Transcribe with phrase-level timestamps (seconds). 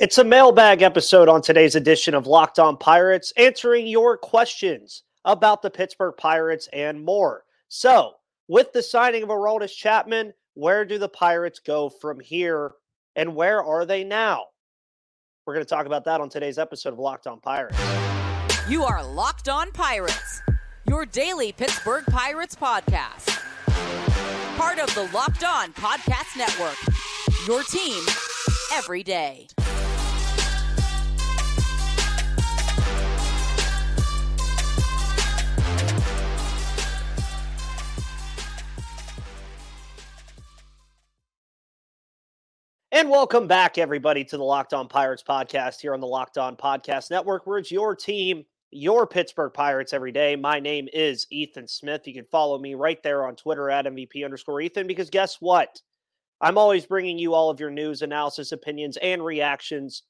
[0.00, 5.62] It's a mailbag episode on today's edition of Locked On Pirates, answering your questions about
[5.62, 7.44] the Pittsburgh Pirates and more.
[7.68, 8.14] So,
[8.48, 12.72] with the signing of Aroldis Chapman, where do the Pirates go from here,
[13.14, 14.46] and where are they now?
[15.46, 17.78] We're going to talk about that on today's episode of Locked On Pirates.
[18.68, 20.42] You are Locked On Pirates,
[20.88, 23.40] your daily Pittsburgh Pirates podcast.
[24.56, 26.78] Part of the Locked On Podcast Network,
[27.46, 28.02] your team
[28.72, 29.46] every day.
[42.94, 46.54] And welcome back, everybody, to the Locked On Pirates podcast here on the Locked On
[46.54, 50.36] Podcast Network, where it's your team, your Pittsburgh Pirates every day.
[50.36, 52.06] My name is Ethan Smith.
[52.06, 55.80] You can follow me right there on Twitter at MVP underscore Ethan, because guess what?
[56.40, 60.04] I'm always bringing you all of your news, analysis, opinions, and reactions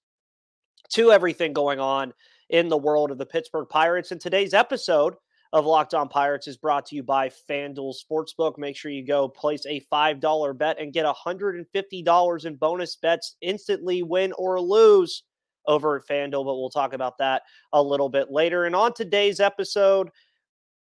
[0.91, 2.13] to everything going on
[2.51, 4.13] in the world of the Pittsburgh Pirates.
[4.13, 5.15] In today's episode,
[5.55, 8.59] of Locked On Pirates is brought to you by FanDuel Sportsbook.
[8.59, 14.03] Make sure you go place a $5 bet and get $150 in bonus bets instantly,
[14.03, 15.23] win or lose
[15.69, 16.45] over at FanDuel.
[16.45, 18.65] But we'll talk about that a little bit later.
[18.65, 20.11] And on today's episode,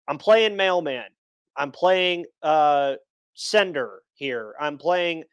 [0.08, 1.12] I'm playing Mailman.
[1.56, 2.96] I'm playing uh,
[3.36, 4.56] Sender here.
[4.60, 5.26] I'm playing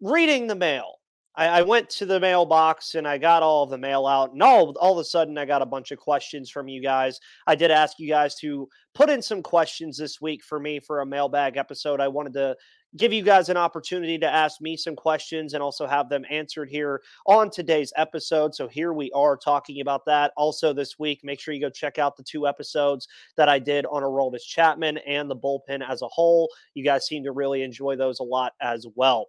[0.00, 0.99] Reading the Mail.
[1.40, 4.42] I, I, went to the mailbox and I got all of the mail out, and
[4.42, 7.18] all all of a sudden I got a bunch of questions from you guys.
[7.46, 11.00] I did ask you guys to put in some questions this week for me for
[11.00, 11.98] a mailbag episode.
[11.98, 12.56] I wanted to
[12.98, 16.68] give you guys an opportunity to ask me some questions and also have them answered
[16.68, 18.54] here on today's episode.
[18.54, 20.32] So here we are talking about that.
[20.36, 23.86] Also this week, make sure you go check out the two episodes that I did
[23.86, 26.50] on Aroldis Chapman and the bullpen as a whole.
[26.74, 29.28] You guys seem to really enjoy those a lot as well.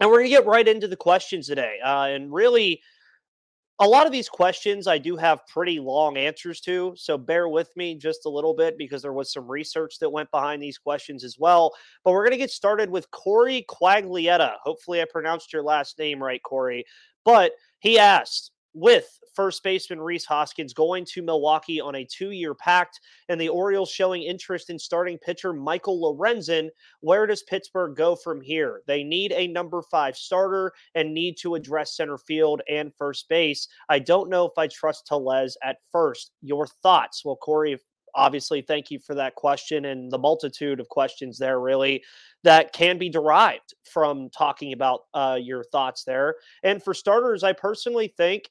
[0.00, 1.78] And we're going to get right into the questions today.
[1.84, 2.82] Uh, and really,
[3.80, 6.92] a lot of these questions I do have pretty long answers to.
[6.96, 10.30] So bear with me just a little bit because there was some research that went
[10.30, 11.74] behind these questions as well.
[12.04, 14.56] But we're going to get started with Corey Quaglietta.
[14.62, 16.84] Hopefully, I pronounced your last name right, Corey.
[17.24, 22.54] But he asked, with first baseman Rhys Hoskins going to Milwaukee on a two year
[22.54, 26.68] pact and the Orioles showing interest in starting pitcher Michael Lorenzen.
[27.00, 28.82] Where does Pittsburgh go from here?
[28.86, 33.68] They need a number five starter and need to address center field and first base.
[33.88, 36.32] I don't know if I trust Tellez at first.
[36.42, 37.24] Your thoughts?
[37.24, 37.78] Well, Corey,
[38.14, 42.02] obviously thank you for that question and the multitude of questions there really
[42.42, 47.52] that can be derived from talking about uh, your thoughts there and for starters i
[47.52, 48.50] personally think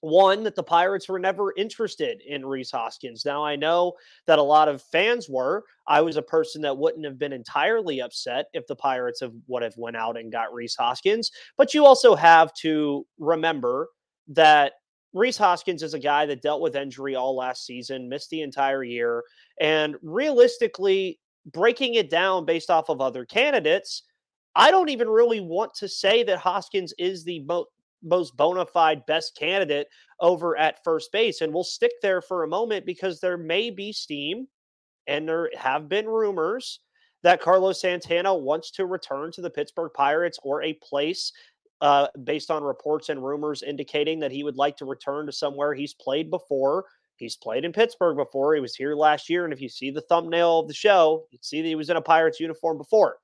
[0.00, 3.24] one, that the Pirates were never interested in Rhys Hoskins.
[3.24, 3.94] Now, I know
[4.26, 5.64] that a lot of fans were.
[5.88, 9.62] I was a person that wouldn't have been entirely upset if the Pirates have would
[9.62, 11.30] have went out and got Rhys Hoskins.
[11.56, 13.88] But you also have to remember
[14.28, 14.74] that
[15.12, 18.84] Rhys Hoskins is a guy that dealt with injury all last season, missed the entire
[18.84, 19.22] year,
[19.60, 24.02] and realistically, breaking it down based off of other candidates,
[24.56, 27.68] I don't even really want to say that Hoskins is the most
[28.02, 29.88] most bona fide best candidate
[30.20, 31.40] over at first base.
[31.40, 34.46] And we'll stick there for a moment because there may be steam
[35.06, 36.80] and there have been rumors
[37.22, 41.32] that Carlos Santana wants to return to the Pittsburgh Pirates or a place
[41.80, 45.74] uh, based on reports and rumors indicating that he would like to return to somewhere
[45.74, 46.84] he's played before.
[47.16, 48.54] He's played in Pittsburgh before.
[48.54, 49.44] He was here last year.
[49.44, 51.96] And if you see the thumbnail of the show, you'd see that he was in
[51.96, 53.18] a Pirates uniform before.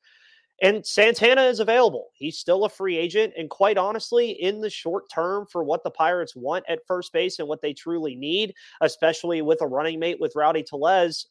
[0.62, 2.10] And Santana is available.
[2.14, 3.34] He's still a free agent.
[3.36, 7.40] And quite honestly, in the short term, for what the Pirates want at first base
[7.40, 11.26] and what they truly need, especially with a running mate with Rowdy Tellez,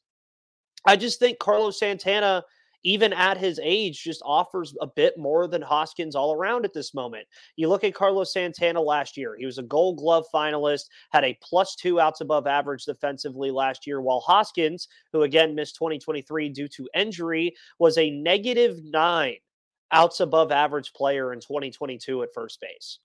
[0.86, 2.44] I just think Carlos Santana
[2.84, 6.94] even at his age, just offers a bit more than Hoskins all around at this
[6.94, 7.28] moment.
[7.56, 11.38] You look at Carlos Santana last year, he was a gold glove finalist, had a
[11.42, 16.68] plus two outs above average defensively last year, while Hoskins, who again missed 2023 due
[16.70, 19.38] to injury, was a negative nine
[19.92, 23.00] outs above average player in 2022 at first base.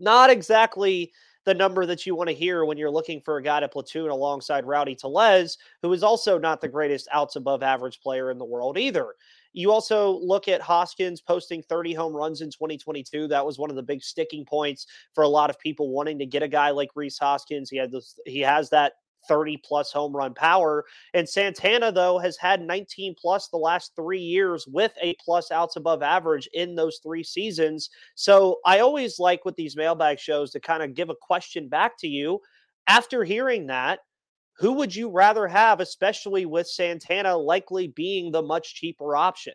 [0.00, 1.12] Not exactly
[1.44, 4.10] the number that you want to hear when you're looking for a guy to platoon
[4.10, 8.44] alongside Rowdy Tellez, who is also not the greatest outs above average player in the
[8.44, 9.14] world either.
[9.52, 13.28] You also look at Hoskins posting 30 home runs in 2022.
[13.28, 16.26] That was one of the big sticking points for a lot of people wanting to
[16.26, 17.70] get a guy like Rhys Hoskins.
[17.70, 18.94] He had this, he has that
[19.28, 20.84] 30 plus home run power.
[21.14, 25.76] And Santana, though, has had 19 plus the last three years with a plus outs
[25.76, 27.90] above average in those three seasons.
[28.14, 31.98] So I always like with these mailbag shows to kind of give a question back
[31.98, 32.40] to you.
[32.86, 34.00] After hearing that,
[34.58, 39.54] who would you rather have, especially with Santana likely being the much cheaper option?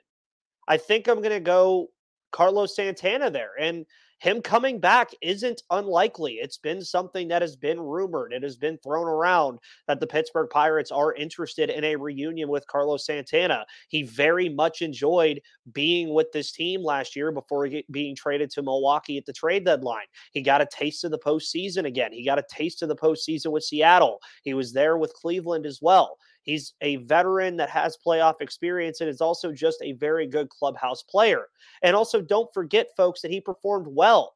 [0.68, 1.88] I think I'm going to go
[2.32, 3.52] Carlos Santana there.
[3.60, 3.86] And
[4.20, 6.34] him coming back isn't unlikely.
[6.36, 8.34] It's been something that has been rumored.
[8.34, 12.68] It has been thrown around that the Pittsburgh Pirates are interested in a reunion with
[12.68, 13.66] Carlos Santana.
[13.88, 19.18] He very much enjoyed being with this team last year before being traded to Milwaukee
[19.18, 20.08] at the trade deadline.
[20.32, 22.12] He got a taste of the postseason again.
[22.12, 24.20] He got a taste of the postseason with Seattle.
[24.44, 26.18] He was there with Cleveland as well.
[26.44, 31.04] He's a veteran that has playoff experience and is also just a very good clubhouse
[31.04, 31.48] player.
[31.84, 34.36] And also, don't forget, folks, that he performed well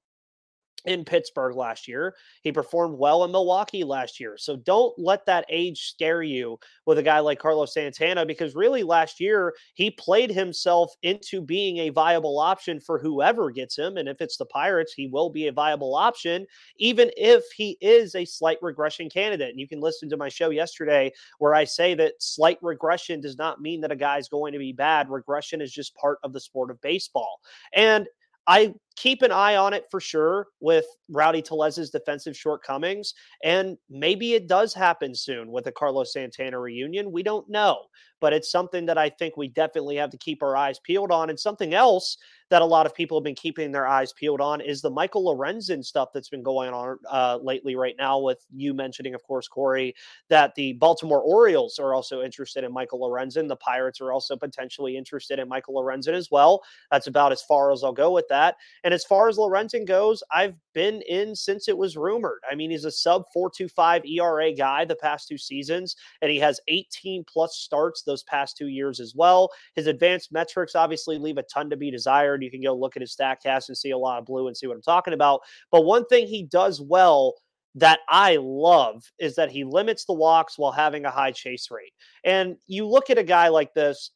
[0.85, 2.15] in Pittsburgh last year.
[2.41, 4.35] He performed well in Milwaukee last year.
[4.37, 8.83] So don't let that age scare you with a guy like Carlos Santana because really
[8.83, 13.97] last year he played himself into being a viable option for whoever gets him.
[13.97, 16.45] And if it's the Pirates, he will be a viable option,
[16.77, 19.49] even if he is a slight regression candidate.
[19.49, 23.37] And you can listen to my show yesterday where I say that slight regression does
[23.37, 25.09] not mean that a guy's going to be bad.
[25.09, 27.39] Regression is just part of the sport of baseball.
[27.73, 28.07] And
[28.47, 33.13] I keep an eye on it for sure with Rowdy Tellez's defensive shortcomings.
[33.43, 37.11] And maybe it does happen soon with a Carlos Santana reunion.
[37.11, 37.85] We don't know,
[38.21, 41.29] but it's something that I think we definitely have to keep our eyes peeled on.
[41.29, 42.17] And something else
[42.49, 45.25] that a lot of people have been keeping their eyes peeled on is the Michael
[45.25, 49.47] Lorenzen stuff that's been going on uh, lately right now with you mentioning, of course,
[49.47, 49.95] Corey,
[50.29, 53.47] that the Baltimore Orioles are also interested in Michael Lorenzen.
[53.47, 56.61] The Pirates are also potentially interested in Michael Lorenzen as well.
[56.91, 58.55] That's about as far as I'll go with that.
[58.83, 62.39] And as far as Lorenzen goes, I've been in since it was rumored.
[62.49, 66.59] I mean, he's a sub 425 ERA guy the past two seasons, and he has
[66.67, 69.49] 18 plus starts those past two years as well.
[69.75, 72.43] His advanced metrics obviously leave a ton to be desired.
[72.43, 74.67] You can go look at his StatCast and see a lot of blue and see
[74.67, 75.41] what I'm talking about.
[75.71, 77.35] But one thing he does well
[77.75, 81.93] that I love is that he limits the walks while having a high chase rate.
[82.23, 84.11] And you look at a guy like this,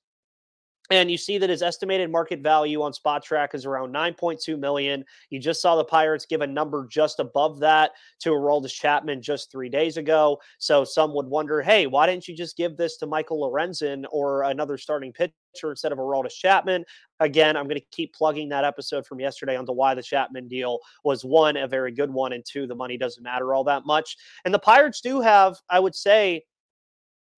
[0.90, 5.04] and you see that his estimated market value on Spotrac is around 9.2 million.
[5.30, 9.52] You just saw the Pirates give a number just above that to Aroldis Chapman just
[9.52, 10.40] three days ago.
[10.60, 14.44] So some would wonder, hey, why didn't you just give this to Michael Lorenzen or
[14.44, 16.86] another starting pitcher instead of Aroldis Chapman?
[17.20, 20.80] Again, I'm going to keep plugging that episode from yesterday onto why the Chapman deal
[21.04, 24.16] was one, a very good one, and two, the money doesn't matter all that much.
[24.46, 26.44] And the Pirates do have, I would say,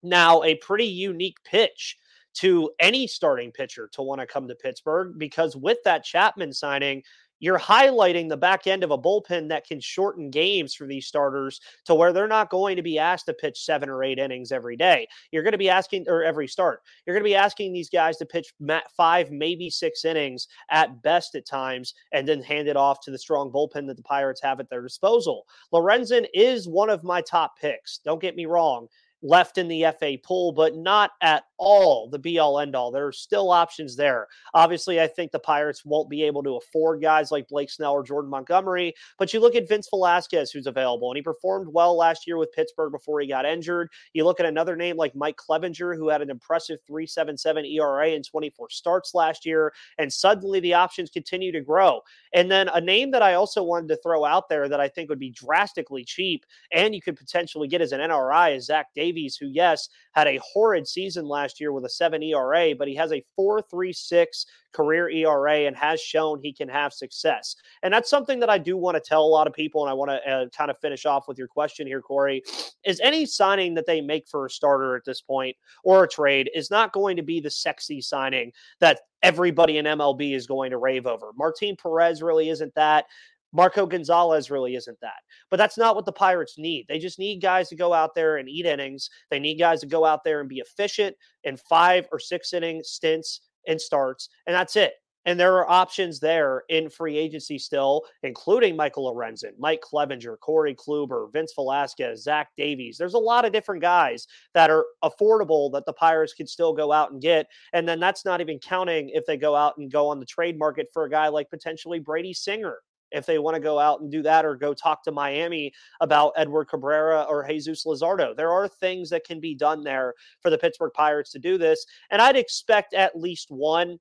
[0.04, 1.98] now a pretty unique pitch
[2.36, 7.04] to any starting pitcher to want to come to Pittsburgh because with that Chapman signing,
[7.40, 11.60] you're highlighting the back end of a bullpen that can shorten games for these starters
[11.86, 14.76] to where they're not going to be asked to pitch seven or eight innings every
[14.76, 15.08] day.
[15.31, 18.18] You're going to be asking, or every start, you're going to be asking these guys
[18.18, 18.54] to pitch
[18.96, 23.18] five, maybe six innings at best at times, and then hand it off to the
[23.18, 25.46] strong bullpen that the Pirates have at their disposal.
[25.74, 28.00] Lorenzen is one of my top picks.
[28.00, 28.88] Don't get me wrong
[29.21, 32.92] left in the FA pool, but not at all the be all end all.
[32.92, 34.27] There are still options there.
[34.54, 38.04] Obviously, I think the Pirates won't be able to afford guys like Blake Snell or
[38.04, 42.25] Jordan Montgomery, but you look at Vince Velasquez, who's available, and he performed well last
[42.25, 43.89] year with Pittsburgh before he got injured.
[44.13, 48.24] You look at another name like Mike Clevinger, who had an impressive 377 ERA in
[48.24, 52.01] 24 starts last year, and suddenly the options continue to grow.
[52.33, 55.10] And then a name that I also wanted to throw out there that I think
[55.10, 59.09] would be drastically cheap and you could potentially get as an NRI is Zach Davies
[59.10, 62.96] Davies, who, yes, had a horrid season last year with a 7 ERA, but he
[62.96, 67.56] has a 4.36 career ERA and has shown he can have success.
[67.81, 69.81] And that's something that I do want to tell a lot of people.
[69.81, 72.44] And I want to uh, kind of finish off with your question here, Corey.
[72.86, 76.52] Is any signing that they make for a starter at this point or a trade
[76.54, 80.78] is not going to be the sexy signing that everybody in MLB is going to
[80.78, 81.31] rave over.
[81.36, 83.06] Martin Perez really isn't that.
[83.52, 85.20] Marco Gonzalez really isn't that.
[85.50, 86.86] But that's not what the Pirates need.
[86.88, 89.10] They just need guys to go out there and eat innings.
[89.30, 92.82] They need guys to go out there and be efficient in five or six inning
[92.84, 94.30] stints and starts.
[94.48, 94.94] And that's it.
[95.26, 100.74] And there are options there in free agency still, including Michael Lorenzen, Mike Clevinger, Corey
[100.74, 102.98] Kluber, Vince Velasquez, Zach Davies.
[102.98, 106.94] There's a lot of different guys that are affordable that the Pirates could still go
[106.94, 107.48] out and get.
[107.74, 110.58] And then that's not even counting if they go out and go on the trade
[110.58, 112.78] market for a guy like potentially Brady Singer
[113.11, 116.33] if they want to go out and do that or go talk to Miami about
[116.35, 118.35] Edward Cabrera or Jesus Luzardo.
[118.35, 121.85] There are things that can be done there for the Pittsburgh Pirates to do this.
[122.11, 123.97] And I'd expect at least one,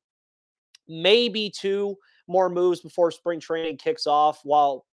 [0.89, 1.97] maybe two
[2.27, 4.85] more moves before spring training kicks off while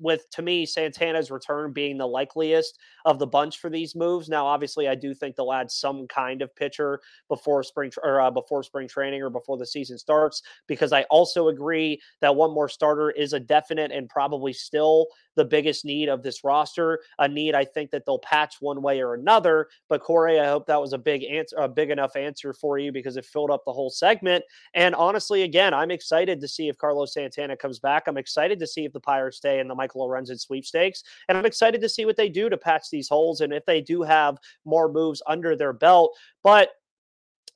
[0.00, 4.28] with to me Santana's return being the likeliest of the bunch for these moves.
[4.28, 8.30] Now, obviously, I do think they'll add some kind of pitcher before spring or uh,
[8.30, 12.68] before spring training or before the season starts because I also agree that one more
[12.68, 15.06] starter is a definite and probably still
[15.38, 17.00] the biggest need of this roster.
[17.20, 19.68] A need I think that they'll patch one way or another.
[19.88, 22.92] But Corey, I hope that was a big answer, a big enough answer for you
[22.92, 24.44] because it filled up the whole segment.
[24.74, 28.08] And honestly, again, I'm excited to see if Carlos Santana comes back.
[28.08, 31.46] I'm excited to see if the Pirates stay in the Michael Lorenzen sweepstakes, and I'm
[31.46, 34.38] excited to see what they do to patch these holes and if they do have
[34.64, 36.16] more moves under their belt.
[36.42, 36.70] But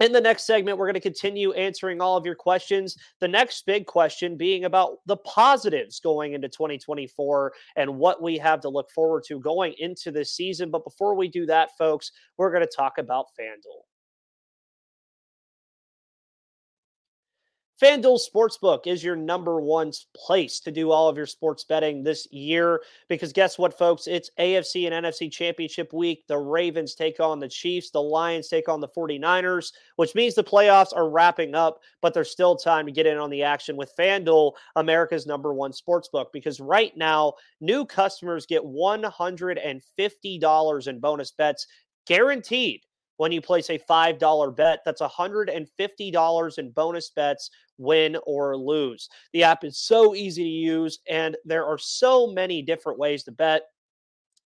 [0.02, 2.96] in the next segment, we're going to continue answering all of your questions.
[3.20, 8.60] The next big question being about the positives going into 2024 and what we have
[8.62, 10.70] to look forward to going into this season.
[10.70, 13.91] But before we do that, folks, we're going to talk about FanDuel.
[17.82, 22.28] FanDuel Sportsbook is your number one place to do all of your sports betting this
[22.30, 24.06] year because guess what, folks?
[24.06, 26.22] It's AFC and NFC Championship week.
[26.28, 30.44] The Ravens take on the Chiefs, the Lions take on the 49ers, which means the
[30.44, 33.92] playoffs are wrapping up, but there's still time to get in on the action with
[33.98, 41.66] FanDuel, America's number one sportsbook, because right now, new customers get $150 in bonus bets
[42.06, 42.82] guaranteed
[43.22, 44.80] when you place a $5 bet.
[44.84, 47.50] That's $150 in bonus bets,
[47.82, 49.08] win or lose.
[49.32, 53.32] The app is so easy to use, and there are so many different ways to
[53.32, 53.62] bet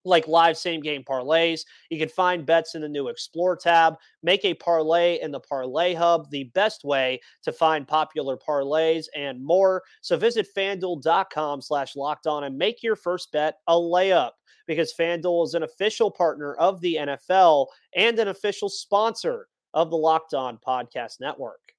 [0.07, 1.63] like live same game parlays.
[1.91, 3.97] You can find bets in the new Explore tab.
[4.23, 9.45] Make a parlay in the Parlay Hub, the best way to find popular parlays and
[9.45, 9.83] more.
[10.01, 14.31] So visit fanduel.com slash locked on and make your first bet a layup
[14.67, 19.97] because FanDuel is an official partner of the NFL and an official sponsor of the
[19.97, 21.76] Locked On Podcast Network.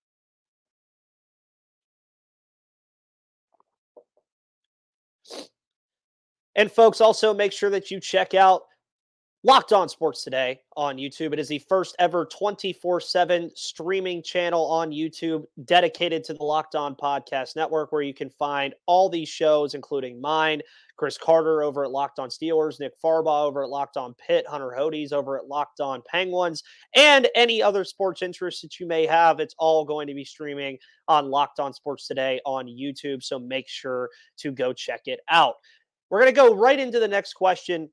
[6.57, 8.63] And folks, also make sure that you check out
[9.43, 11.31] Locked On Sports Today on YouTube.
[11.31, 16.73] It is the first ever 24 7 streaming channel on YouTube dedicated to the Locked
[16.73, 20.63] On Podcast Network, where you can find all these shows, including mine,
[20.97, 24.75] Chris Carter over at Locked On Steelers, Nick Farbaugh over at Locked On Pitt, Hunter
[24.75, 26.63] Hodes over at Locked On Penguins,
[26.95, 29.39] and any other sports interests that you may have.
[29.39, 33.23] It's all going to be streaming on Locked On Sports Today on YouTube.
[33.23, 35.55] So make sure to go check it out.
[36.09, 37.89] We're going to go right into the next question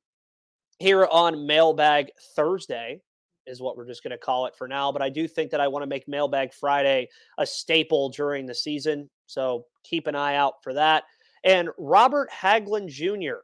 [0.79, 3.01] here on Mailbag Thursday,
[3.47, 4.93] is what we're just going to call it for now.
[4.93, 8.55] But I do think that I want to make Mailbag Friday a staple during the
[8.55, 9.11] season.
[9.27, 11.05] So keep an eye out for that.
[11.45, 13.41] And Robert Haglund Jr.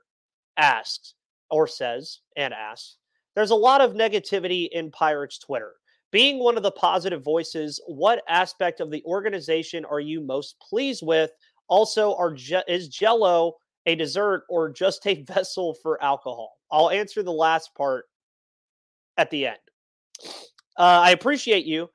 [0.57, 1.15] asks,
[1.51, 2.97] or says, and asks,
[3.35, 5.75] there's a lot of negativity in Pirates Twitter.
[6.13, 11.03] Being one of the positive voices, what aspect of the organization are you most pleased
[11.05, 11.31] with?
[11.69, 12.37] Also, are
[12.67, 13.55] is Jello
[13.87, 16.59] a dessert or just a vessel for alcohol?
[16.71, 18.07] I'll answer the last part
[19.17, 19.59] at the end.
[20.79, 21.91] Uh, I appreciate you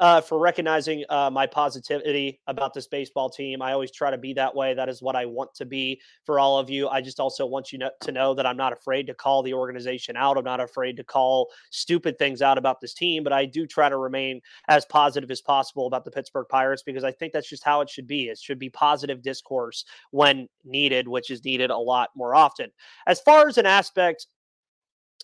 [0.00, 3.60] uh, for recognizing uh, my positivity about this baseball team.
[3.60, 4.72] I always try to be that way.
[4.72, 6.88] That is what I want to be for all of you.
[6.88, 9.52] I just also want you know, to know that I'm not afraid to call the
[9.52, 10.38] organization out.
[10.38, 13.90] I'm not afraid to call stupid things out about this team, but I do try
[13.90, 17.62] to remain as positive as possible about the Pittsburgh Pirates because I think that's just
[17.62, 18.28] how it should be.
[18.28, 22.70] It should be positive discourse when needed, which is needed a lot more often.
[23.06, 24.26] As far as an aspect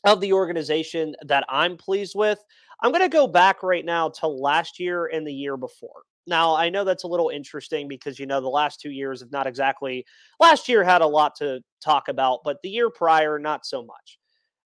[0.05, 2.39] of the organization that I'm pleased with,
[2.81, 6.03] I'm going to go back right now to last year and the year before.
[6.27, 9.31] Now, I know that's a little interesting because, you know, the last two years have
[9.31, 10.05] not exactly,
[10.41, 14.19] last year had a lot to talk about, but the year prior, not so much.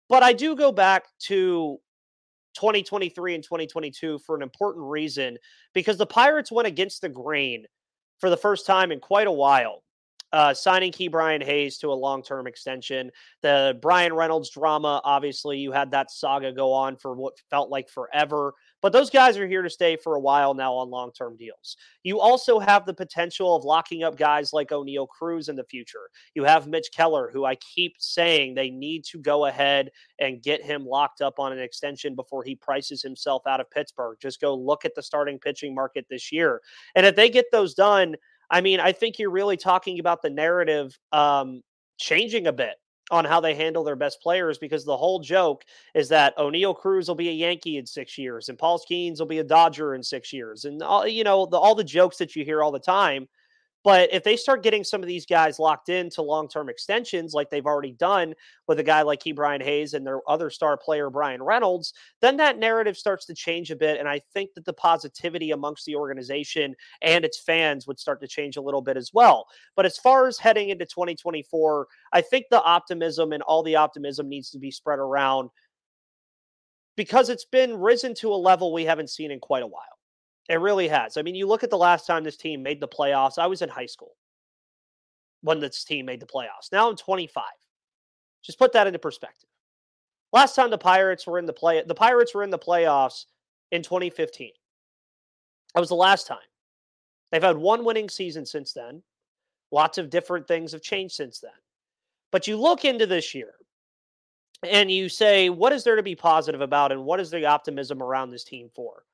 [0.08, 1.78] But I do go back to
[2.54, 5.38] 2023 and 2022 for an important reason
[5.74, 7.64] because the Pirates went against the grain
[8.18, 9.82] for the first time in quite a while
[10.32, 13.10] uh, signing Ke'Bryan Hayes to a long term extension.
[13.42, 17.88] The Bryan Reynolds drama, obviously, you had that saga go on for what felt like
[17.88, 18.54] forever.
[18.82, 21.76] But those guys are here to stay for a while now on long term deals.
[22.02, 26.10] You also have the potential of locking up guys like Oneil Cruz in the future.
[26.34, 29.90] You have Mitch Keller, who I keep saying they need to go ahead
[30.20, 34.18] and get him locked up on an extension before he prices himself out of Pittsburgh.
[34.20, 36.60] Just go look at the starting pitching market this year.
[36.94, 38.16] And if they get those done,
[38.50, 41.62] I mean, I think you're really talking about the narrative um,
[41.98, 42.76] changing a bit
[43.10, 47.06] on how they handle their best players because the whole joke is that Oneil Cruz
[47.06, 50.02] will be a Yankee in six years and Paul Skenes will be a Dodger in
[50.02, 52.80] six years and all you know the, all the jokes that you hear all the
[52.80, 53.28] time.
[53.86, 57.50] But if they start getting some of these guys locked into long term extensions, like
[57.50, 58.34] they've already done
[58.66, 62.58] with a guy like Ke'Bryan Hayes and their other star player, Bryan Reynolds, then that
[62.58, 64.00] narrative starts to change a bit.
[64.00, 68.26] And I think that the positivity amongst the organization and its fans would start to
[68.26, 69.46] change a little bit as well.
[69.76, 74.28] But as far as heading into 2024, I think the optimism and all the optimism
[74.28, 75.48] needs to be spread around
[76.96, 79.95] because it's been risen to a level we haven't seen in quite a while.
[80.48, 81.16] It really has.
[81.16, 83.62] I mean, you look at the last time this team made the playoffs, I was
[83.62, 84.16] in high school
[85.42, 86.70] when this team made the playoffs.
[86.72, 87.44] Now I'm 25.
[88.42, 89.48] Just put that into perspective.
[90.32, 93.24] Last time the Pirates were in the play, the Pirates were in the playoffs
[93.72, 94.50] in 2015.
[95.74, 96.38] That was the last time.
[97.30, 99.02] They've had one winning season since then.
[99.72, 101.50] Lots of different things have changed since then.
[102.30, 103.54] But you look into this year
[104.62, 108.02] and you say, what is there to be positive about and what is the optimism
[108.02, 109.04] around this team for?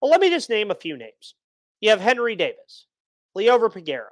[0.00, 1.34] Well, let me just name a few names.
[1.80, 2.86] You have Henry Davis,
[3.36, 4.10] Liover Peguero,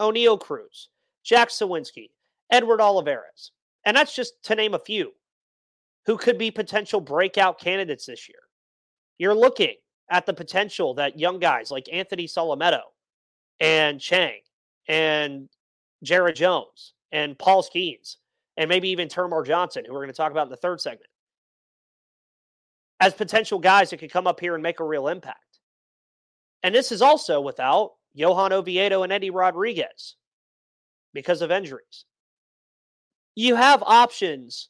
[0.00, 0.88] Oneil Cruz,
[1.24, 2.10] Jack Suwinski,
[2.50, 3.52] Edward Olivares.
[3.84, 5.12] And that's just to name a few
[6.06, 8.38] who could be potential breakout candidates this year.
[9.18, 9.76] You're looking
[10.10, 12.80] at the potential that young guys like Anthony Solometo
[13.60, 14.40] and Chang
[14.88, 15.48] and
[16.02, 18.16] Jared Jones and Paul Skenes
[18.56, 21.10] and maybe even Termarr Johnson, who we're going to talk about in the third segment,
[23.00, 25.38] as potential guys that could come up here and make a real impact.
[26.62, 30.16] And this is also without Johan Oviedo and Endy Rodriguez
[31.12, 32.04] because of injuries.
[33.34, 34.68] You have options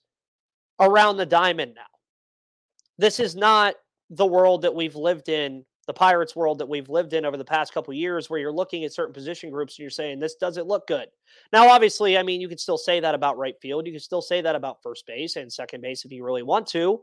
[0.81, 1.83] around the diamond now.
[2.99, 3.75] This is not
[4.11, 7.45] the world that we've lived in, the Pirates world that we've lived in over the
[7.45, 10.67] past couple years, where you're looking at certain position groups and you're saying, this doesn't
[10.67, 11.09] look good.
[11.53, 13.87] Now, obviously, I mean, you can still say that about right field.
[13.87, 16.67] You can still say that about first base and second base if you really want
[16.69, 17.03] to.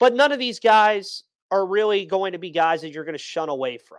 [0.00, 3.18] But none of these guys are really going to be guys that you're going to
[3.18, 3.98] shun away from.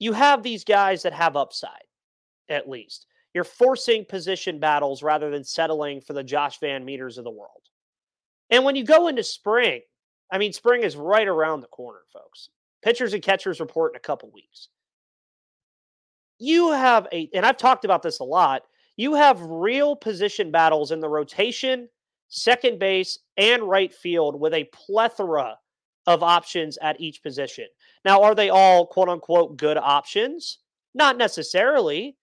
[0.00, 1.70] You have these guys that have upside,
[2.48, 3.06] at least.
[3.34, 7.62] You're forcing position battles rather than settling for the Josh Van Meters of the world.
[8.50, 9.82] And when you go into spring,
[10.32, 12.48] I mean, spring is right around the corner, folks.
[12.82, 14.68] Pitchers and catchers report in a couple weeks.
[16.38, 18.62] You have a, and I've talked about this a lot,
[18.96, 21.88] you have real position battles in the rotation
[22.28, 25.56] second base, and right field with a plethora
[26.06, 27.66] of options at each position.
[28.04, 30.58] Now, are they all quote unquote good options?
[30.94, 32.16] Not necessarily,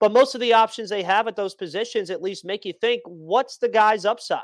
[0.00, 3.02] but most of the options they have at those positions at least make you think
[3.04, 4.42] what's the guy's upside?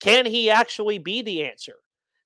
[0.00, 1.74] Can he actually be the answer?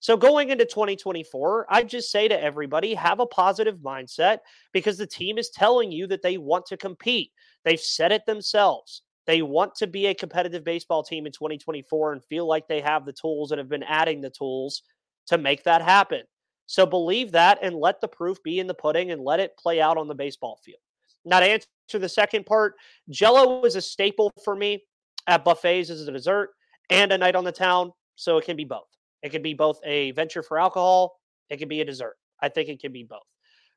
[0.01, 4.39] So going into 2024, I just say to everybody, have a positive mindset
[4.73, 7.31] because the team is telling you that they want to compete.
[7.65, 9.03] They've said it themselves.
[9.27, 13.05] They want to be a competitive baseball team in 2024 and feel like they have
[13.05, 14.83] the tools and have been adding the tools
[15.29, 16.23] to make that happen.
[16.67, 19.81] So believe that and let the proof be in the pudding and let it play
[19.81, 20.81] out on the baseball field.
[21.25, 22.75] Now, to answer the second part,
[23.11, 24.83] Jello is a staple for me
[25.27, 26.51] at buffets as a dessert
[26.91, 27.93] and a night on the town.
[28.17, 28.89] So it can be both.
[29.23, 32.17] It can be both a venture for alcohol, it can be a dessert.
[32.41, 33.21] I think it can be both.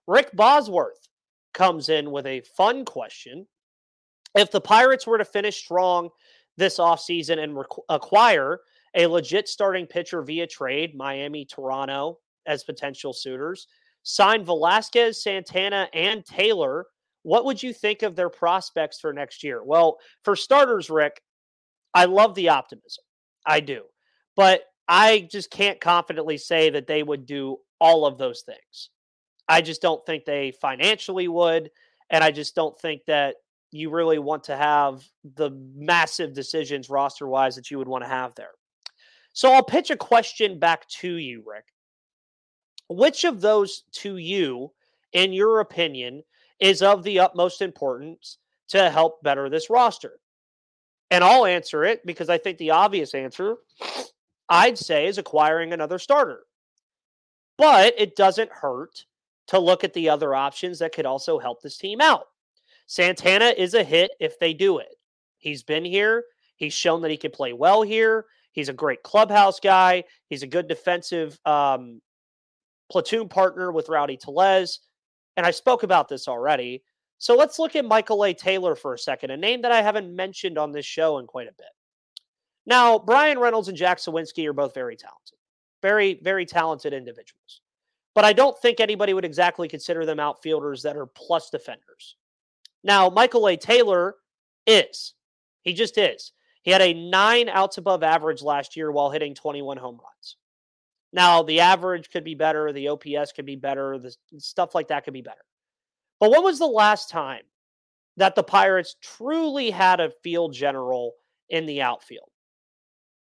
[0.08, 1.08] Rick Bosworth
[1.54, 3.46] comes in with a fun question
[4.36, 6.10] if the Pirates were to finish strong
[6.58, 7.58] this offseason and
[7.90, 8.60] acquire
[8.96, 13.68] a legit starting pitcher via trade, Miami, Toronto as potential suitors,
[14.04, 16.86] sign Velasquez, Santana, and Taylor,
[17.24, 19.64] what would you think of their prospects for next year?
[19.64, 21.22] Well, for starters, Rick,
[21.94, 23.04] I love the optimism.
[23.46, 23.84] I do.
[24.36, 28.90] But I just can't confidently say that they would do all of those things.
[29.48, 31.72] I just don't think they financially would.
[32.10, 33.36] And I just don't think that
[33.72, 35.04] you really want to have
[35.36, 38.52] the massive decisions roster wise that you would want to have there.
[39.34, 41.66] So I'll pitch a question back to you, Rick.
[42.88, 44.72] Which of those to you,
[45.14, 46.24] in your opinion,
[46.60, 48.38] is of the utmost importance
[48.70, 50.20] to help better this roster?
[51.12, 53.58] And I'll answer it because I think the obvious answer
[54.50, 56.44] I'd say is acquiring another starter.
[57.58, 59.06] But it doesn't hurt
[59.48, 62.28] to look at the other options that could also help this team out.
[62.88, 64.96] Santana is a hit if they do it.
[65.38, 66.24] He's been here.
[66.56, 68.26] He's shown that he can play well here.
[68.52, 70.04] He's a great clubhouse guy.
[70.30, 72.02] He's a good defensive um,
[72.90, 74.80] platoon partner with Rowdy Tellez.
[75.36, 76.84] And I spoke about this already.
[77.18, 78.34] So let's look at Michael A.
[78.34, 81.48] Taylor for a second, a name that I haven't mentioned on this show in quite
[81.48, 81.68] a bit.
[82.66, 85.38] Now, Bryan Reynolds and Jack Suwinski are both very talented,
[85.82, 87.62] very, very talented individuals.
[88.16, 92.16] But I don't think anybody would exactly consider them outfielders that are plus defenders.
[92.86, 93.58] Now, Michael A.
[93.58, 94.16] Taylor
[94.68, 95.16] is.
[95.64, 96.32] He just is.
[96.62, 100.38] He had a nine outs above average last year while hitting 21 home runs.
[101.12, 102.72] Now, the average could be better.
[102.72, 103.98] The OPS could be better.
[103.98, 105.42] The stuff like that could be better.
[106.20, 107.44] But when was the last time
[108.18, 111.14] that the Pirates truly had a field general
[111.50, 112.30] in the outfield?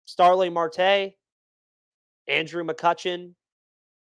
[0.06, 1.14] Starling Marte,
[2.28, 3.34] Andrew McCutchen.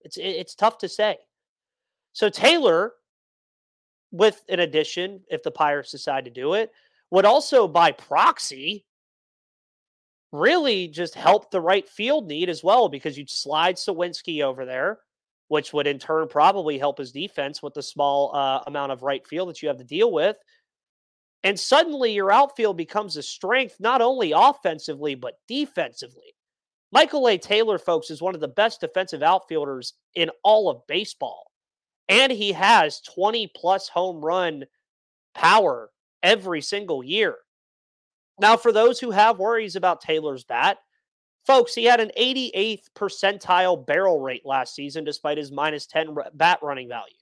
[0.00, 1.18] It's it's tough to say.
[2.12, 2.92] So Taylor,
[4.14, 6.70] with an addition, if the Pirates decide to do it,
[7.10, 8.86] would also by proxy
[10.30, 15.00] really just help the right field need as well because you'd slide Suwinski over there,
[15.48, 19.26] which would in turn probably help his defense with the small uh, amount of right
[19.26, 20.36] field that you have to deal with.
[21.42, 26.36] And suddenly your outfield becomes a strength, not only offensively, but defensively.
[26.92, 27.36] Michael A.
[27.36, 31.50] Taylor, folks, is one of the best defensive outfielders in all of baseball.
[32.08, 34.64] And he has 20 plus home run
[35.34, 35.90] power
[36.22, 37.36] every single year.
[38.40, 40.78] Now, for those who have worries about Taylor's bat,
[41.46, 46.58] folks, he had an 88th percentile barrel rate last season despite his minus 10 bat
[46.62, 47.14] running value.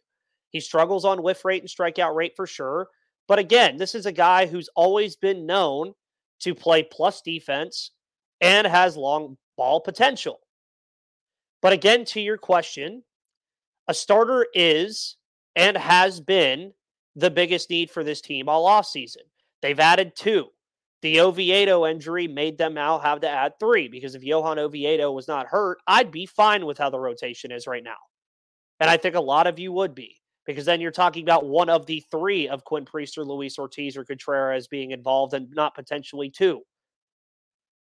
[0.50, 2.88] He struggles on whiff rate and strikeout rate for sure.
[3.28, 5.94] But again, this is a guy who's always been known
[6.40, 7.92] to play plus defense
[8.40, 10.40] and has long ball potential.
[11.60, 13.02] But again, to your question,
[13.88, 15.16] a starter is
[15.56, 16.72] and has been
[17.16, 19.24] the biggest need for this team all offseason.
[19.60, 20.48] They've added two.
[21.02, 25.26] The Oviedo injury made them now have to add three because if Johan Oviedo was
[25.26, 27.96] not hurt, I'd be fine with how the rotation is right now.
[28.78, 31.68] And I think a lot of you would be because then you're talking about one
[31.68, 36.30] of the three of Quinn Priester, Luis Ortiz, or Contreras being involved and not potentially
[36.30, 36.62] two.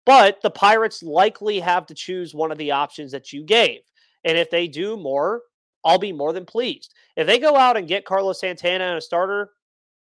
[0.06, 3.80] But the Pirates likely have to choose one of the options that you gave.
[4.24, 5.42] And if they do more,
[5.84, 6.94] I'll be more than pleased.
[7.16, 9.50] If they go out and get Carlos Santana and a starter,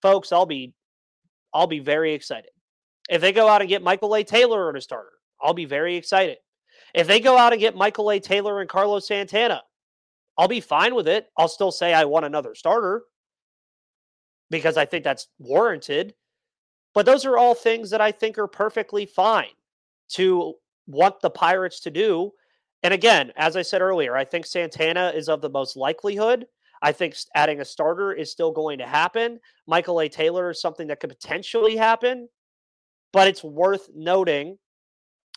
[0.01, 0.73] folks, I'll be
[1.53, 2.51] I'll be very excited.
[3.09, 4.23] If they go out and get Michael A.
[4.23, 6.37] Taylor and a starter, I'll be very excited.
[6.93, 8.19] If they go out and get Michael A.
[8.19, 9.63] Taylor and Carlos Santana,
[10.37, 11.27] I'll be fine with it.
[11.37, 13.03] I'll still say I want another starter
[14.49, 16.13] because I think that's warranted.
[16.93, 19.53] But those are all things that I think are perfectly fine
[20.09, 20.55] to
[20.87, 22.31] want the Pirates to do.
[22.83, 26.45] And again, as I said earlier, I think Santana is of the most likelihood.
[26.81, 29.39] I think adding a starter is still going to happen.
[29.67, 30.07] Michael A.
[30.07, 32.29] Taylor is something that could potentially happen
[33.11, 34.57] but it's worth noting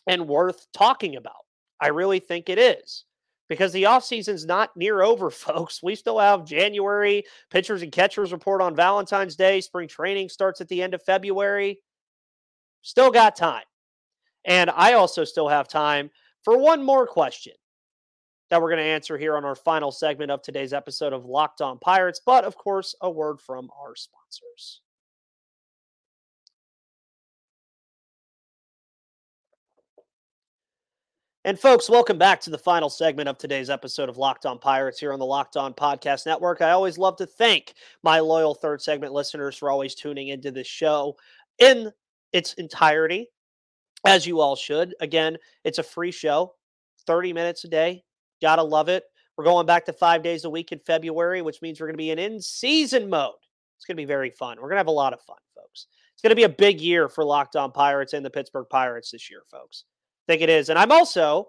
[0.07, 1.33] and worth talking about.
[1.81, 3.05] I really think it is
[3.49, 5.83] because the offseason's not near over, folks.
[5.83, 9.61] We still have January pitchers and catchers report on Valentine's Day.
[9.61, 11.81] Spring training starts at the end of February.
[12.83, 13.65] Still got time.
[14.45, 16.11] And I also still have time
[16.43, 17.55] for one more question
[18.51, 21.63] that we're going to answer here on our final segment of today's episode of Locked
[21.63, 22.21] On Pirates.
[22.25, 24.83] But of course, a word from our sponsors.
[31.45, 35.01] And folks, welcome back to the final segment of today's episode of Locked On Pirates
[35.01, 36.61] here on the Locked On Podcast Network.
[36.61, 37.75] I always love to thank
[38.05, 41.17] my loyal third segment listeners for always tuning into this show
[41.59, 41.91] in
[42.33, 43.27] its entirety,
[44.05, 44.95] as you all should.
[45.01, 46.55] Again, it's a free show,
[47.07, 48.05] 30 minutes a day.
[48.41, 49.05] Gotta love it.
[49.37, 51.99] We're going back to five days a week in February, which means we're going to
[51.99, 53.33] be in in season mode.
[53.77, 54.59] It's going to be very fun.
[54.59, 55.87] We're going to have a lot of fun, folks.
[56.13, 59.11] It's going to be a big year for Locked On Pirates and the Pittsburgh Pirates
[59.11, 59.85] this year, folks
[60.27, 60.69] think it is.
[60.69, 61.49] And I'm also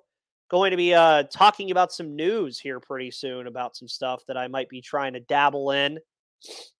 [0.49, 4.37] going to be uh, talking about some news here pretty soon about some stuff that
[4.37, 5.99] I might be trying to dabble in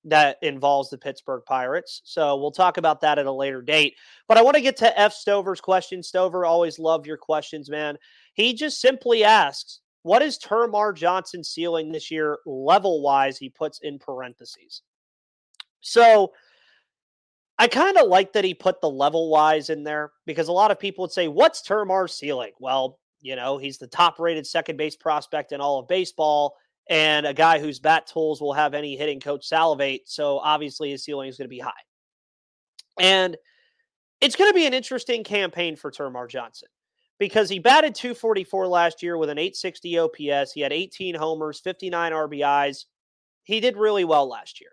[0.05, 2.01] that involves the Pittsburgh Pirates.
[2.03, 3.95] So we'll talk about that at a later date.
[4.27, 5.13] But I want to get to F.
[5.13, 6.03] Stover's question.
[6.03, 7.97] Stover, always love your questions, man.
[8.33, 13.37] He just simply asks, what is Termarr Johnson ceiling this year level wise?
[13.37, 14.81] He puts in parentheses.
[15.79, 16.33] So
[17.57, 20.71] I kind of like that he put the level wise in there because a lot
[20.71, 22.51] of people would say, What's Termarr's ceiling?
[22.59, 26.55] Well, you know, he's the top rated second base prospect in all of baseball
[26.89, 30.01] and a guy whose bat tools will have any hitting coach salivate.
[30.05, 31.71] So obviously his ceiling is going to be high.
[32.99, 33.37] And
[34.21, 36.69] it's going to be an interesting campaign for Termarr Johnson
[37.19, 40.51] because he batted 244 last year with an 860 OPS.
[40.51, 42.85] He had 18 homers, 59 RBIs.
[43.43, 44.71] He did really well last year.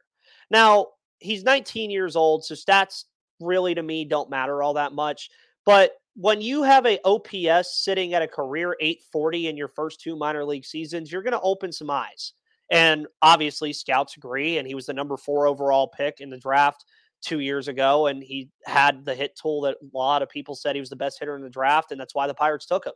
[0.51, 3.05] Now, he's 19 years old, so stats
[3.41, 5.31] really to me don't matter all that much.
[5.65, 10.15] But when you have a OPS sitting at a career 840 in your first two
[10.17, 12.35] minor league seasons, you're going to open some eyes.
[12.71, 14.59] And obviously, scouts agree.
[14.59, 16.85] And he was the number four overall pick in the draft
[17.23, 18.07] two years ago.
[18.07, 20.97] And he had the hit tool that a lot of people said he was the
[20.97, 21.91] best hitter in the draft.
[21.91, 22.93] And that's why the Pirates took him.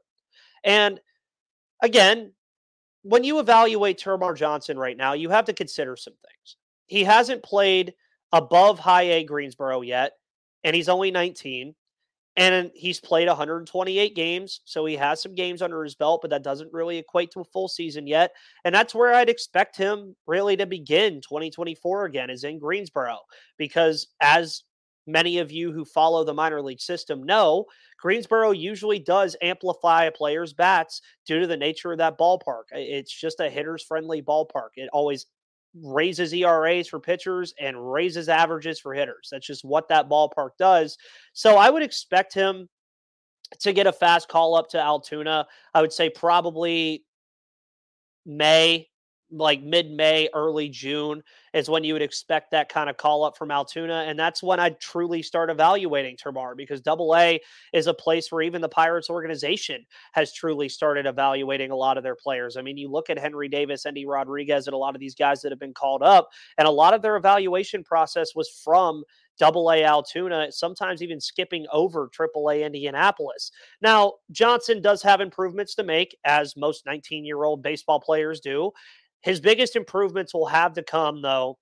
[0.62, 1.00] And
[1.82, 2.34] again,
[3.04, 6.56] when you evaluate Termarr Johnson right now, you have to consider some things.
[6.88, 7.94] He hasn't played
[8.32, 10.12] above high A Greensboro yet,
[10.62, 11.74] and he's only 19.
[12.37, 16.42] And he's played 128 games, so he has some games under his belt, but that
[16.42, 18.33] doesn't really equate to a full season yet.
[18.64, 23.18] And that's where I'd expect him really to begin 2024 again, is in Greensboro,
[23.57, 24.64] because as
[25.07, 27.66] many of you who follow the minor league system know,
[28.01, 32.64] Greensboro usually does amplify a player's bats due to the nature of that ballpark.
[32.73, 34.70] It's just a hitter's friendly ballpark.
[34.77, 35.27] It always
[35.82, 39.28] raises ERAs for pitchers and raises averages for hitters.
[39.30, 40.96] That's just what that ballpark does.
[41.32, 42.68] So I would expect him
[43.60, 45.46] to get a fast call up to Altoona.
[45.72, 47.04] I would say probably
[48.24, 48.88] May,
[49.37, 53.37] like mid May, early June is when you would expect that kind of call up
[53.37, 54.05] from Altoona.
[54.07, 57.40] And that's when I'd truly start evaluating Termarr because double A
[57.73, 62.03] is a place where even the Pirates organization has truly started evaluating a lot of
[62.03, 62.57] their players.
[62.57, 65.42] I mean, you look at Henry Davis, Endy Rodriguez, and a lot of these guys
[65.42, 69.05] that have been called up, and a lot of their evaluation process was from
[69.38, 73.51] double A Altoona, sometimes even skipping over triple A Indianapolis.
[73.81, 78.73] Now, Johnson does have improvements to make, as most 19 year old baseball players do.
[79.24, 81.56] His biggest improvements will have to come, though,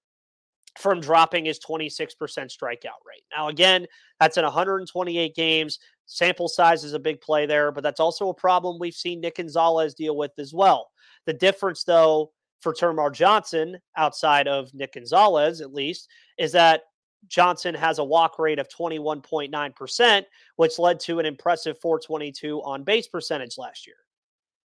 [0.79, 3.23] from dropping his 26% strikeout rate.
[3.35, 3.87] Now, again,
[4.19, 5.79] that's in 128 games.
[6.07, 9.37] Sample size is a big play there, but that's also a problem we've seen Nick
[9.37, 10.91] Gonzalez deal with as well.
[11.27, 16.83] The difference, though, for Termarr Johnson, outside of Nick Gonzalez at least, is that
[17.29, 20.25] Johnson has a walk rate of 21.9%,
[20.57, 23.97] which led to an impressive 422 on base percentage last year.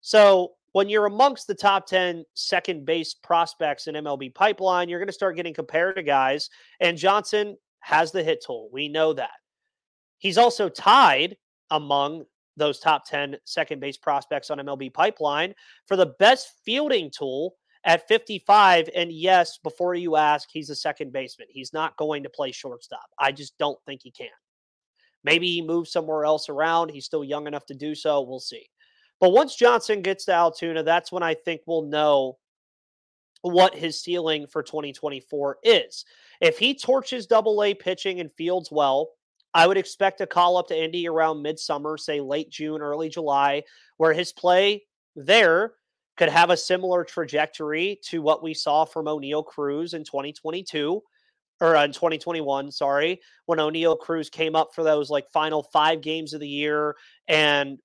[0.01, 5.07] So when you're amongst the top 10 second base prospects in MLB pipeline, you're going
[5.07, 6.49] to start getting compared to guys.
[6.79, 8.69] And Johnson has the hit tool.
[8.73, 9.31] We know that.
[10.17, 11.37] He's also tied
[11.69, 12.25] among
[12.57, 15.53] those top 10 second base prospects on MLB pipeline
[15.87, 18.89] for the best fielding tool at 55.
[18.95, 21.47] And yes, before you ask, he's a second baseman.
[21.49, 23.05] He's not going to play shortstop.
[23.19, 24.27] I just don't think he can.
[25.23, 26.89] Maybe he moves somewhere else around.
[26.89, 28.21] He's still young enough to do so.
[28.21, 28.67] We'll see.
[29.19, 32.37] But once Johnson gets to Altoona, that's when I think we'll know
[33.41, 36.05] what his ceiling for 2024 is.
[36.41, 39.09] If he torches double A pitching and fields well,
[39.53, 43.63] I would expect a call up to Indy around midsummer, say late June, early July,
[43.97, 44.83] where his play
[45.15, 45.73] there
[46.17, 51.01] could have a similar trajectory to what we saw from Oneil Cruz in 2022
[51.61, 56.01] or uh, in 2021, sorry, when Oneil Cruz came up for those like final five
[56.01, 56.95] games of the year
[57.27, 57.77] and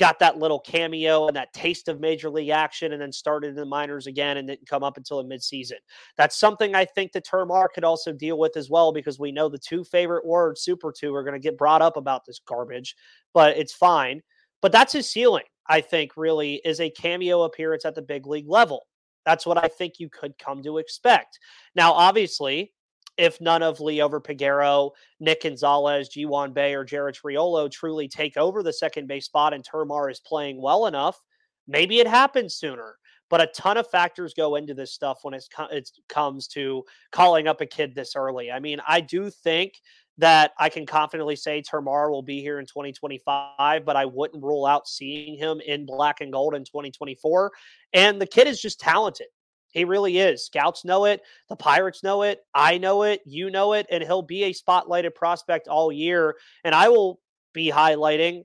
[0.00, 3.54] got that little cameo and that taste of major league action and then started in
[3.54, 5.74] the minors again and didn't come up until the midseason.
[6.16, 9.50] That's something I think the Termarr could also deal with as well because we know
[9.50, 12.96] the two favorite words, super two, are going to get brought up about this garbage,
[13.34, 14.22] but it's fine.
[14.62, 18.48] But that's his ceiling, I think, really is a cameo appearance at the big league
[18.48, 18.86] level.
[19.26, 21.38] That's what I think you could come to expect.
[21.74, 22.72] Now, obviously,
[23.20, 28.62] if none of Liover Peguero, Nick Gonzalez, Ji-hwan Bae, or Jared Triolo truly take over
[28.62, 31.20] the second base spot and Termarr is playing well enough,
[31.68, 32.96] maybe it happens sooner.
[33.28, 37.46] But a ton of factors go into this stuff when it's, it comes to calling
[37.46, 38.50] up a kid this early.
[38.50, 39.74] I mean, I do think
[40.16, 44.64] that I can confidently say Termarr will be here in 2025, but I wouldn't rule
[44.64, 47.52] out seeing him in black and gold in 2024.
[47.92, 49.28] And the kid is just talented.
[49.72, 50.44] He really is.
[50.44, 51.22] Scouts know it.
[51.48, 52.40] The Pirates know it.
[52.54, 53.20] I know it.
[53.24, 53.86] You know it.
[53.90, 56.36] And he'll be a spotlighted prospect all year.
[56.64, 57.20] And I will
[57.52, 58.42] be highlighting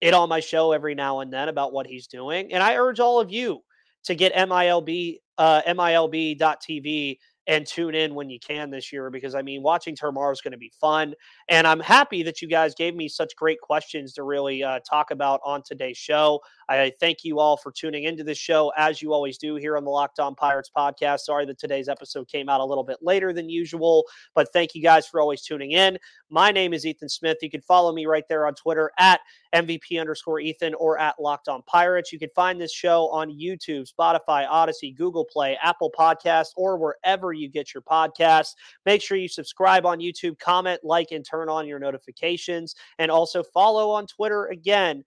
[0.00, 2.52] it on my show every now and then about what he's doing.
[2.52, 3.60] And I urge all of you
[4.04, 9.42] to get MILB, uh, MILB.tv and tune in when you can this year because I
[9.42, 11.14] mean, watching Termarr is going to be fun.
[11.48, 15.10] And I'm happy that you guys gave me such great questions to really uh, talk
[15.10, 16.40] about on today's show.
[16.68, 19.84] I thank you all for tuning into this show as you always do here on
[19.84, 21.20] the Locked On Pirates podcast.
[21.20, 24.82] Sorry that today's episode came out a little bit later than usual, but thank you
[24.82, 25.98] guys for always tuning in.
[26.30, 27.38] My name is Ethan Smith.
[27.42, 29.20] You can follow me right there on Twitter at
[29.54, 32.12] MVP underscore Ethan or at Locked On Pirates.
[32.12, 37.32] You can find this show on YouTube, Spotify, Odyssey, Google Play, Apple Podcasts, or wherever
[37.32, 38.54] you get your podcasts.
[38.84, 43.42] Make sure you subscribe on YouTube, comment, like, and turn on your notifications, and also
[43.42, 45.04] follow on Twitter again.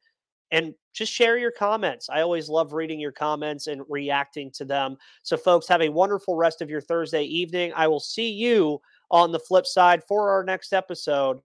[0.52, 2.10] And just share your comments.
[2.10, 4.98] I always love reading your comments and reacting to them.
[5.24, 7.74] So, folks, have a wonderful rest of your Thursday evening.
[7.76, 8.80] I will see you
[9.12, 11.40] on the flip side for our next episode.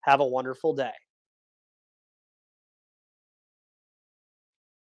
[0.00, 0.92] Have a wonderful day.